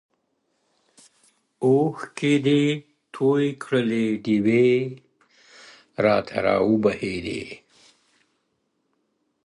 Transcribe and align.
اوښکي 1.65 2.33
دې 2.45 2.63
توی 3.13 3.45
کړلې 3.63 4.05
ډېوې. 4.23 4.71
راته 6.05 6.35
راوبهيدې. 6.47 7.43